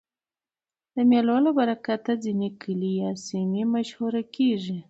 د 0.95 0.97
مېلو 1.09 1.37
له 1.45 1.51
برکته 1.59 2.11
ځيني 2.23 2.49
کلي 2.61 2.91
یا 3.01 3.11
سیمې 3.27 3.63
مشهوره 3.73 4.21
کېږي. 4.35 4.77